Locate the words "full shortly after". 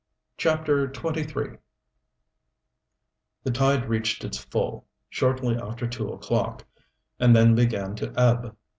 4.39-5.85